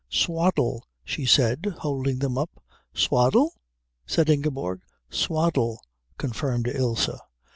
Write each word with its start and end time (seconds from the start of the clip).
"Swaddle," 0.09 0.87
she 1.03 1.27
said, 1.27 1.75
holding 1.81 2.17
them 2.17 2.35
up. 2.35 2.49
"Swaddle?" 2.91 3.53
said 4.07 4.31
Ingeborg. 4.31 4.81
"Swaddle," 5.11 5.79
confirmed 6.17 6.67
Ilse. 6.67 7.11